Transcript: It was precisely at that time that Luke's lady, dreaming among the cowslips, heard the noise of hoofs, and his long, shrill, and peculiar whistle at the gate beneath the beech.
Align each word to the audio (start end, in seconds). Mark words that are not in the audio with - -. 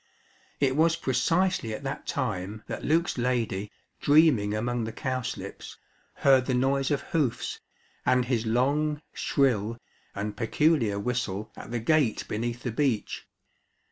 It 0.59 0.75
was 0.75 0.95
precisely 0.95 1.75
at 1.75 1.83
that 1.83 2.07
time 2.07 2.63
that 2.65 2.83
Luke's 2.83 3.19
lady, 3.19 3.71
dreaming 3.99 4.55
among 4.55 4.83
the 4.85 4.91
cowslips, 4.91 5.77
heard 6.15 6.47
the 6.47 6.55
noise 6.55 6.89
of 6.89 7.01
hoofs, 7.01 7.59
and 8.03 8.25
his 8.25 8.47
long, 8.47 9.03
shrill, 9.13 9.77
and 10.15 10.35
peculiar 10.35 10.97
whistle 10.97 11.51
at 11.55 11.69
the 11.69 11.79
gate 11.79 12.27
beneath 12.27 12.63
the 12.63 12.71
beech. 12.71 13.27